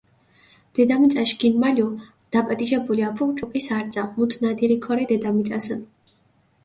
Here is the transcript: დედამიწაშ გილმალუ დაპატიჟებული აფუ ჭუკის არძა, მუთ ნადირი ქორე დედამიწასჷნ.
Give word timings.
დედამიწაშ 0.77 1.33
გილმალუ 1.43 1.85
დაპატიჟებული 2.37 3.05
აფუ 3.09 3.27
ჭუკის 3.43 3.69
არძა, 3.81 4.07
მუთ 4.17 4.37
ნადირი 4.47 4.79
ქორე 4.87 5.07
დედამიწასჷნ. 5.13 5.83